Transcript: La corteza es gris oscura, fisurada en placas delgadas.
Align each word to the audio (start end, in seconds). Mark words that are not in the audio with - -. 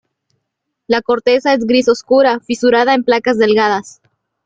La 0.87 1.03
corteza 1.03 1.53
es 1.53 1.59
gris 1.67 1.87
oscura, 1.87 2.39
fisurada 2.39 2.95
en 2.95 3.03
placas 3.03 3.37
delgadas. 3.37 4.01